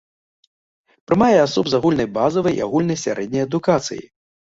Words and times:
Прымае 1.09 1.35
асоб 1.47 1.65
з 1.73 1.77
агульнай 1.79 2.07
базавай 2.15 2.57
і 2.57 2.63
агульнай 2.67 2.99
сярэдняй 3.03 3.45
адукацыяй. 3.49 4.01